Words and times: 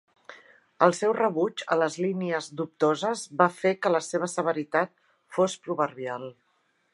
El 0.85 0.93
seu 0.99 1.11
rebuig 1.17 1.63
a 1.75 1.77
les 1.81 1.97
línies 2.05 2.47
dubtoses 2.61 3.27
va 3.43 3.47
fer 3.59 3.75
que 3.83 3.93
la 3.97 4.01
seva 4.07 4.31
severitat 4.33 4.95
fos 5.37 5.59
proverbial. 5.69 6.27